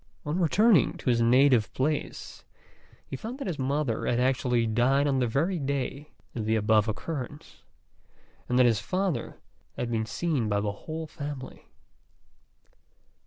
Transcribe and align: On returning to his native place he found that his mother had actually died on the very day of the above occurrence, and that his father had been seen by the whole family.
On 0.25 0.39
returning 0.39 0.93
to 0.97 1.11
his 1.11 1.21
native 1.21 1.71
place 1.75 2.43
he 3.05 3.15
found 3.15 3.37
that 3.37 3.45
his 3.45 3.59
mother 3.59 4.07
had 4.07 4.19
actually 4.19 4.65
died 4.65 5.05
on 5.05 5.19
the 5.19 5.27
very 5.27 5.59
day 5.59 6.09
of 6.33 6.45
the 6.45 6.55
above 6.55 6.87
occurrence, 6.87 7.61
and 8.49 8.57
that 8.57 8.65
his 8.65 8.79
father 8.79 9.37
had 9.77 9.91
been 9.91 10.07
seen 10.07 10.49
by 10.49 10.59
the 10.59 10.71
whole 10.71 11.05
family. 11.05 11.67